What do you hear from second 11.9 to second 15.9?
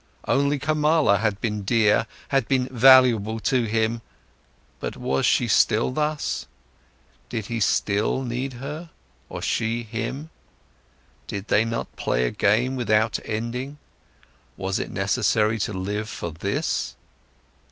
play a game without an ending? Was it necessary to